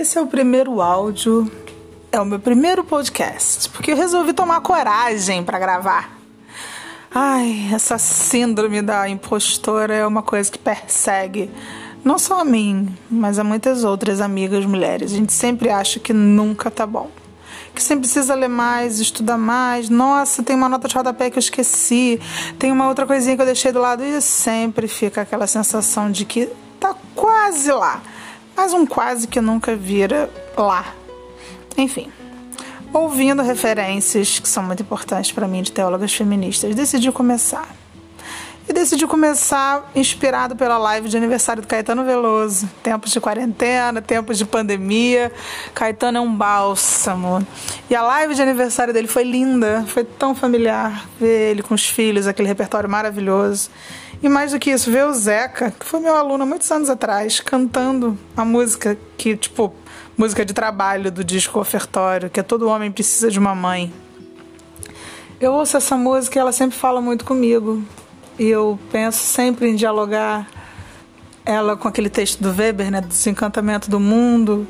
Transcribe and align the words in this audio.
Esse 0.00 0.16
é 0.16 0.20
o 0.22 0.26
primeiro 0.26 0.80
áudio, 0.80 1.52
é 2.10 2.18
o 2.18 2.24
meu 2.24 2.38
primeiro 2.38 2.82
podcast, 2.82 3.68
porque 3.68 3.92
eu 3.92 3.96
resolvi 3.96 4.32
tomar 4.32 4.58
coragem 4.62 5.44
para 5.44 5.58
gravar. 5.58 6.18
Ai, 7.14 7.68
essa 7.70 7.98
síndrome 7.98 8.80
da 8.80 9.06
impostora 9.10 9.94
é 9.94 10.06
uma 10.06 10.22
coisa 10.22 10.50
que 10.50 10.58
persegue 10.58 11.50
não 12.02 12.18
só 12.18 12.40
a 12.40 12.44
mim, 12.46 12.88
mas 13.10 13.38
a 13.38 13.44
muitas 13.44 13.84
outras 13.84 14.22
amigas 14.22 14.64
mulheres. 14.64 15.12
A 15.12 15.16
gente 15.16 15.34
sempre 15.34 15.68
acha 15.68 16.00
que 16.00 16.14
nunca 16.14 16.70
tá 16.70 16.86
bom. 16.86 17.10
Que 17.74 17.82
sempre 17.82 18.04
precisa 18.08 18.34
ler 18.34 18.48
mais, 18.48 19.00
estudar 19.00 19.36
mais. 19.36 19.90
Nossa, 19.90 20.42
tem 20.42 20.56
uma 20.56 20.70
nota 20.70 20.88
de 20.88 20.94
rodapé 20.94 21.28
que 21.28 21.36
eu 21.36 21.40
esqueci. 21.40 22.18
Tem 22.58 22.72
uma 22.72 22.88
outra 22.88 23.06
coisinha 23.06 23.36
que 23.36 23.42
eu 23.42 23.46
deixei 23.46 23.70
do 23.70 23.80
lado. 23.80 24.02
E 24.02 24.18
sempre 24.22 24.88
fica 24.88 25.20
aquela 25.20 25.46
sensação 25.46 26.10
de 26.10 26.24
que 26.24 26.48
tá 26.80 26.96
quase 27.14 27.70
lá 27.70 28.00
mas 28.60 28.74
um 28.74 28.84
quase 28.84 29.26
que 29.26 29.40
nunca 29.40 29.74
vira 29.74 30.28
lá. 30.54 30.92
Enfim, 31.78 32.12
ouvindo 32.92 33.42
referências 33.42 34.38
que 34.38 34.46
são 34.46 34.62
muito 34.62 34.82
importantes 34.82 35.32
para 35.32 35.48
mim 35.48 35.62
de 35.62 35.72
teólogas 35.72 36.12
feministas, 36.12 36.74
decidi 36.74 37.10
começar. 37.10 37.74
Decidi 38.80 39.06
começar 39.06 39.90
inspirado 39.94 40.56
pela 40.56 40.78
live 40.78 41.06
de 41.06 41.14
aniversário 41.14 41.60
do 41.60 41.68
Caetano 41.68 42.02
Veloso. 42.02 42.66
Tempos 42.82 43.10
de 43.10 43.20
quarentena, 43.20 44.00
tempos 44.00 44.38
de 44.38 44.46
pandemia. 44.46 45.30
Caetano 45.74 46.16
é 46.16 46.20
um 46.22 46.34
bálsamo. 46.34 47.46
E 47.90 47.94
a 47.94 48.00
live 48.00 48.34
de 48.34 48.40
aniversário 48.40 48.94
dele 48.94 49.06
foi 49.06 49.22
linda, 49.22 49.84
foi 49.86 50.02
tão 50.02 50.34
familiar 50.34 51.06
ver 51.20 51.50
ele 51.50 51.62
com 51.62 51.74
os 51.74 51.86
filhos, 51.86 52.26
aquele 52.26 52.48
repertório 52.48 52.88
maravilhoso. 52.88 53.68
E 54.22 54.30
mais 54.30 54.52
do 54.52 54.58
que 54.58 54.70
isso, 54.70 54.90
ver 54.90 55.04
o 55.04 55.12
Zeca, 55.12 55.70
que 55.78 55.84
foi 55.84 56.00
meu 56.00 56.16
aluno 56.16 56.44
há 56.44 56.46
muitos 56.46 56.70
anos 56.70 56.88
atrás, 56.88 57.38
cantando 57.38 58.18
a 58.34 58.46
música 58.46 58.96
que, 59.18 59.36
tipo, 59.36 59.74
música 60.16 60.42
de 60.42 60.54
trabalho 60.54 61.12
do 61.12 61.22
disco 61.22 61.60
Ofertório, 61.60 62.30
que 62.30 62.40
é 62.40 62.42
Todo 62.42 62.66
Homem 62.66 62.90
Precisa 62.90 63.30
de 63.30 63.38
uma 63.38 63.54
Mãe. 63.54 63.92
Eu 65.38 65.52
ouço 65.52 65.76
essa 65.76 65.98
música 65.98 66.38
e 66.38 66.40
ela 66.40 66.50
sempre 66.50 66.78
fala 66.78 67.02
muito 67.02 67.26
comigo. 67.26 67.84
E 68.40 68.48
eu 68.48 68.78
penso 68.90 69.18
sempre 69.18 69.68
em 69.68 69.76
dialogar 69.76 70.48
ela 71.44 71.76
com 71.76 71.86
aquele 71.86 72.08
texto 72.08 72.40
do 72.42 72.50
Weber, 72.50 72.90
né, 72.90 73.02
do 73.02 73.08
Desencantamento 73.08 73.90
do 73.90 74.00
Mundo, 74.00 74.66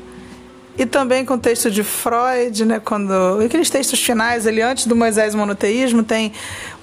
e 0.77 0.85
também 0.85 1.23
com 1.23 1.35
o 1.35 1.37
texto 1.37 1.71
de 1.71 1.81
Freud, 1.81 2.65
né, 2.65 2.81
quando 2.81 3.13
aqueles 3.45 3.69
textos 3.69 4.03
finais 4.03 4.45
ali 4.45 4.61
antes 4.61 4.85
do 4.87 4.93
Moisés 4.93 5.33
monoteísmo 5.33 6.03
tem 6.03 6.33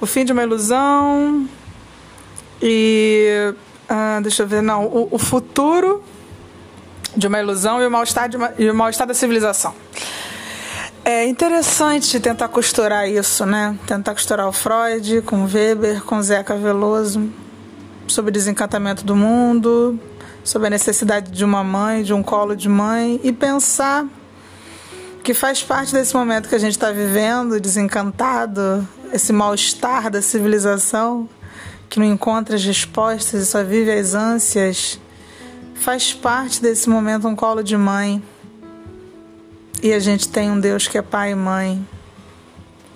o 0.00 0.06
fim 0.06 0.24
de 0.24 0.32
uma 0.32 0.42
ilusão, 0.42 1.46
e. 2.62 3.52
Ah, 3.86 4.20
deixa 4.22 4.44
eu 4.44 4.46
ver, 4.46 4.62
não. 4.62 4.86
O, 4.86 5.08
o, 5.10 5.18
futuro 5.18 6.02
de 7.14 7.26
uma 7.26 7.38
ilusão 7.38 7.82
e 7.82 7.86
o 7.86 7.90
mal-estar 7.90 8.30
mal-estar 8.74 9.06
da 9.06 9.12
civilização. 9.12 9.74
É 11.10 11.24
interessante 11.24 12.20
tentar 12.20 12.48
costurar 12.48 13.08
isso, 13.08 13.46
né? 13.46 13.74
Tentar 13.86 14.12
costurar 14.12 14.46
o 14.46 14.52
Freud 14.52 15.22
com 15.22 15.46
Weber, 15.46 16.04
com 16.04 16.20
Zeca 16.20 16.54
Veloso, 16.54 17.32
sobre 18.06 18.30
desencantamento 18.30 19.06
do 19.06 19.16
mundo, 19.16 19.98
sobre 20.44 20.66
a 20.66 20.70
necessidade 20.70 21.30
de 21.30 21.42
uma 21.46 21.64
mãe, 21.64 22.02
de 22.02 22.12
um 22.12 22.22
colo 22.22 22.54
de 22.54 22.68
mãe, 22.68 23.18
e 23.24 23.32
pensar 23.32 24.06
que 25.24 25.32
faz 25.32 25.62
parte 25.62 25.94
desse 25.94 26.14
momento 26.14 26.46
que 26.46 26.54
a 26.54 26.58
gente 26.58 26.72
está 26.72 26.92
vivendo, 26.92 27.58
desencantado, 27.58 28.86
esse 29.10 29.32
mal-estar 29.32 30.10
da 30.10 30.20
civilização, 30.20 31.26
que 31.88 31.98
não 31.98 32.04
encontra 32.04 32.54
as 32.54 32.62
respostas 32.62 33.44
e 33.44 33.46
só 33.46 33.64
vive 33.64 33.90
as 33.90 34.12
ânsias, 34.12 35.00
faz 35.74 36.12
parte 36.12 36.60
desse 36.60 36.86
momento 36.86 37.26
um 37.26 37.34
colo 37.34 37.62
de 37.62 37.78
mãe. 37.78 38.22
E 39.82 39.92
a 39.92 40.00
gente 40.00 40.28
tem 40.28 40.50
um 40.50 40.58
Deus 40.58 40.88
que 40.88 40.98
é 40.98 41.02
pai 41.02 41.32
e 41.32 41.34
mãe. 41.34 41.86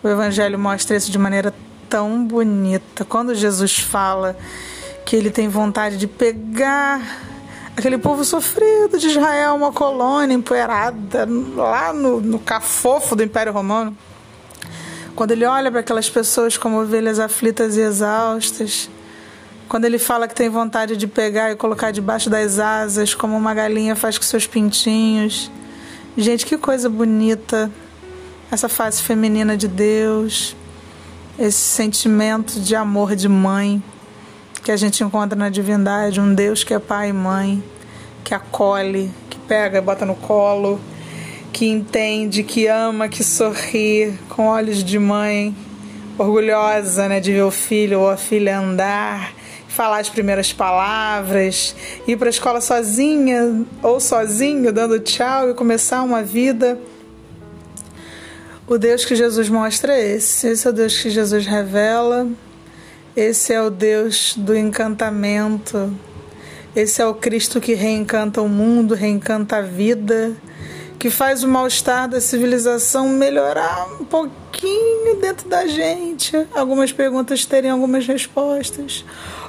O 0.03 0.09
Evangelho 0.09 0.59
mostra 0.59 0.97
isso 0.97 1.11
de 1.11 1.19
maneira 1.19 1.55
tão 1.89 2.25
bonita. 2.25 3.05
Quando 3.05 3.35
Jesus 3.35 3.79
fala 3.79 4.37
que 5.05 5.15
ele 5.15 5.31
tem 5.31 5.49
vontade 5.49 5.97
de 5.97 6.07
pegar 6.07 7.01
aquele 7.77 7.99
povo 7.99 8.25
sofrido 8.25 8.99
de 8.99 9.09
Israel, 9.09 9.55
uma 9.55 9.73
colônia 9.73 10.35
empoeirada 10.35 11.29
lá 11.57 11.93
no, 11.93 12.21
no 12.21 12.39
cafofo 12.39 13.15
do 13.15 13.23
Império 13.23 13.53
Romano 13.53 13.97
quando 15.15 15.33
ele 15.33 15.45
olha 15.45 15.71
para 15.71 15.81
aquelas 15.81 16.09
pessoas 16.09 16.57
como 16.57 16.81
ovelhas 16.81 17.19
aflitas 17.19 17.77
e 17.77 17.81
exaustas, 17.81 18.89
quando 19.69 19.85
ele 19.85 19.99
fala 19.99 20.27
que 20.27 20.35
tem 20.35 20.49
vontade 20.49 20.97
de 20.97 21.07
pegar 21.07 21.53
e 21.53 21.57
colocar 21.57 21.91
debaixo 21.91 22.29
das 22.29 22.59
asas, 22.59 23.15
como 23.15 23.37
uma 23.37 23.55
galinha 23.55 23.95
faz 23.95 24.19
com 24.19 24.25
seus 24.25 24.47
pintinhos. 24.47 25.51
Gente, 26.15 26.45
que 26.45 26.59
coisa 26.59 26.91
bonita. 26.91 27.71
Essa 28.51 28.69
face 28.69 29.03
feminina 29.03 29.57
de 29.57 29.67
Deus, 29.67 30.55
esse 31.39 31.57
sentimento 31.57 32.61
de 32.61 32.77
amor 32.77 33.17
de 33.17 33.31
mãe 33.31 33.83
que 34.63 34.71
a 34.71 34.77
gente 34.77 35.03
encontra 35.03 35.35
na 35.35 35.49
divindade, 35.49 36.21
um 36.21 36.35
Deus 36.35 36.63
que 36.63 36.75
é 36.75 36.79
pai 36.79 37.09
e 37.09 37.13
mãe, 37.15 37.65
que 38.23 38.35
acolhe, 38.35 39.11
que 39.31 39.39
pega 39.39 39.79
e 39.79 39.81
bota 39.81 40.05
no 40.05 40.15
colo, 40.15 40.79
que 41.51 41.67
entende, 41.67 42.43
que 42.43 42.67
ama, 42.67 43.09
que 43.09 43.25
sorri 43.25 44.15
com 44.29 44.49
olhos 44.49 44.85
de 44.85 44.99
mãe, 44.99 45.57
orgulhosa 46.19 47.09
né, 47.09 47.21
de 47.21 47.33
ver 47.33 47.43
o 47.43 47.51
filho 47.51 48.01
ou 48.01 48.11
a 48.11 48.19
filha 48.19 48.59
andar, 48.59 49.33
falar 49.73 50.01
as 50.01 50.09
primeiras 50.09 50.53
palavras, 50.53 51.75
ir 52.07 52.17
para 52.19 52.29
a 52.29 52.31
escola 52.31 52.61
sozinha 52.61 53.65
ou 53.83 53.99
sozinho, 53.99 54.71
dando 54.71 55.01
tchau 55.01 55.51
e 55.51 55.55
começar 55.55 56.03
uma 56.03 56.23
vida. 56.23 56.79
O 58.67 58.77
Deus 58.77 59.05
que 59.05 59.17
Jesus 59.17 59.49
mostra 59.49 59.95
é 59.95 60.17
esse. 60.17 60.49
Esse 60.49 60.67
é 60.67 60.71
o 60.71 60.73
Deus 60.73 60.99
que 60.99 61.09
Jesus 61.09 61.47
revela. 61.47 62.29
Esse 63.17 63.55
é 63.55 63.63
o 63.63 63.71
Deus 63.71 64.35
do 64.37 64.55
encantamento. 64.55 65.95
Esse 66.77 67.01
é 67.01 67.07
o 67.07 67.15
Cristo 67.15 67.61
que 67.61 67.75
reencanta 67.75 68.43
o 68.43 68.49
mundo, 68.49 68.95
reencanta 68.95 69.57
a 69.57 69.63
vida 69.63 70.37
que 71.03 71.11
faz 71.11 71.43
o 71.43 71.49
mal-estar 71.49 72.09
da 72.09 72.21
civilização 72.21 73.09
melhorar 73.09 73.89
um 74.01 74.05
pouquinho 74.05 75.17
dentro 75.21 75.49
da 75.49 75.67
gente. 75.67 76.37
Algumas 76.55 76.93
perguntas 76.93 77.45
terem 77.45 77.73
algumas 77.73 78.07
respostas. 78.07 79.05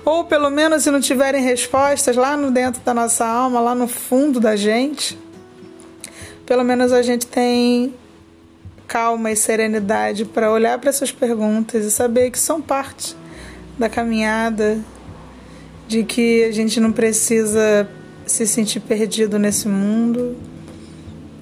Ou 0.05 0.25
pelo 0.25 0.49
menos, 0.49 0.83
se 0.83 0.91
não 0.91 0.99
tiverem 0.99 1.41
respostas 1.41 2.15
lá 2.15 2.35
no 2.35 2.51
dentro 2.51 2.81
da 2.81 2.93
nossa 2.93 3.25
alma, 3.25 3.59
lá 3.59 3.73
no 3.73 3.87
fundo 3.87 4.39
da 4.39 4.55
gente, 4.55 5.17
pelo 6.45 6.63
menos 6.63 6.91
a 6.91 7.01
gente 7.01 7.25
tem 7.25 7.93
calma 8.87 9.31
e 9.31 9.35
serenidade 9.35 10.25
para 10.25 10.51
olhar 10.51 10.77
para 10.77 10.89
essas 10.89 11.11
perguntas 11.11 11.85
e 11.85 11.91
saber 11.91 12.31
que 12.31 12.37
são 12.37 12.61
parte 12.61 13.15
da 13.79 13.89
caminhada, 13.89 14.79
de 15.87 16.03
que 16.03 16.43
a 16.43 16.51
gente 16.51 16.79
não 16.79 16.91
precisa 16.91 17.89
se 18.25 18.45
sentir 18.45 18.81
perdido 18.81 19.39
nesse 19.39 19.67
mundo 19.67 20.35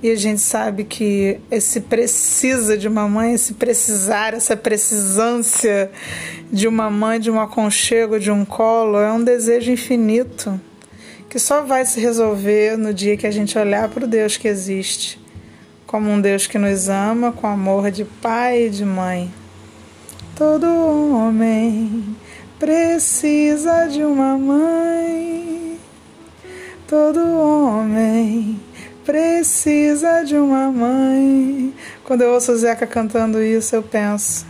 e 0.03 0.09
a 0.09 0.16
gente 0.16 0.41
sabe 0.41 0.84
que 0.84 1.39
esse 1.51 1.81
precisa 1.81 2.75
de 2.78 2.88
uma 2.88 3.07
mãe, 3.07 3.34
esse 3.34 3.53
precisar, 3.53 4.34
essa 4.34 4.57
precisância 4.57 5.91
de 6.51 6.67
uma 6.67 6.89
mãe, 6.89 7.19
de 7.19 7.29
um 7.29 7.39
aconchego, 7.39 8.19
de 8.19 8.31
um 8.31 8.44
colo, 8.44 8.97
é 8.97 9.12
um 9.12 9.23
desejo 9.23 9.72
infinito 9.72 10.59
que 11.29 11.39
só 11.39 11.62
vai 11.62 11.85
se 11.85 12.00
resolver 12.00 12.78
no 12.78 12.94
dia 12.94 13.16
que 13.16 13.25
a 13.25 13.31
gente 13.31 13.57
olhar 13.57 13.88
para 13.88 14.03
o 14.03 14.07
Deus 14.07 14.35
que 14.35 14.50
existe, 14.50 15.17
como 15.88 16.09
um 16.09 16.19
Deus 16.19 16.45
que 16.45 16.57
nos 16.57 16.89
ama 16.89 17.31
com 17.31 17.47
amor 17.47 17.89
de 17.89 18.03
pai 18.03 18.66
e 18.66 18.69
de 18.69 18.83
mãe. 18.83 19.31
Todo 20.35 20.66
homem 20.66 22.18
precisa 22.59 23.88
de 23.88 24.03
uma 24.03 24.38
mãe. 24.38 25.80
Todo 26.86 27.19
homem 27.19 28.41
precisa 29.42 30.22
de 30.24 30.36
uma 30.36 30.72
mãe. 30.72 31.74
Quando 32.04 32.22
eu 32.22 32.30
ouço 32.30 32.52
o 32.52 32.56
Zeca 32.56 32.86
cantando 32.86 33.42
isso, 33.42 33.76
eu 33.76 33.82
penso 33.82 34.46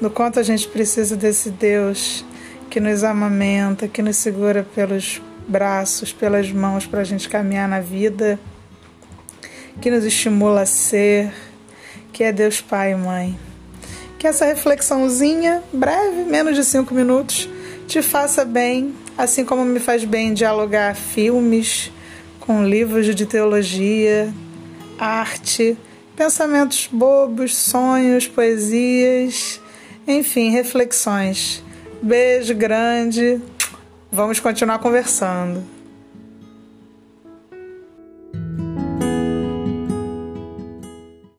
no 0.00 0.10
quanto 0.10 0.40
a 0.40 0.42
gente 0.42 0.66
precisa 0.66 1.16
desse 1.16 1.48
Deus 1.48 2.24
que 2.68 2.80
nos 2.80 3.04
amamenta, 3.04 3.86
que 3.86 4.02
nos 4.02 4.16
segura 4.16 4.66
pelos 4.74 5.22
braços, 5.46 6.12
pelas 6.12 6.50
mãos 6.50 6.84
para 6.84 7.02
a 7.02 7.04
gente 7.04 7.28
caminhar 7.28 7.68
na 7.68 7.78
vida, 7.78 8.36
que 9.80 9.92
nos 9.92 10.04
estimula 10.04 10.62
a 10.62 10.66
ser, 10.66 11.32
que 12.12 12.24
é 12.24 12.32
Deus 12.32 12.60
Pai 12.60 12.94
e 12.94 12.96
Mãe. 12.96 13.38
Que 14.18 14.26
essa 14.26 14.44
reflexãozinha, 14.44 15.62
breve, 15.72 16.24
menos 16.24 16.56
de 16.56 16.64
cinco 16.64 16.92
minutos, 16.92 17.48
te 17.86 18.02
faça 18.02 18.44
bem, 18.44 18.92
assim 19.16 19.44
como 19.44 19.64
me 19.64 19.78
faz 19.78 20.04
bem 20.04 20.34
dialogar 20.34 20.96
filmes 20.96 21.92
com 22.46 22.64
livros 22.64 23.06
de 23.14 23.24
teologia, 23.24 24.32
arte, 24.98 25.76
pensamentos 26.16 26.88
bobos, 26.90 27.56
sonhos, 27.56 28.26
poesias, 28.26 29.60
enfim, 30.06 30.50
reflexões. 30.50 31.62
Beijo 32.02 32.54
grande. 32.54 33.40
Vamos 34.10 34.40
continuar 34.40 34.80
conversando. 34.80 35.62